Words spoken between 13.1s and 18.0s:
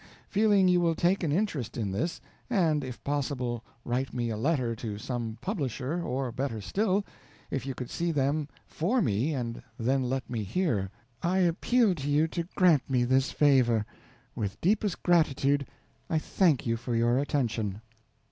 favor. With deepest gratitude I think you for your attention.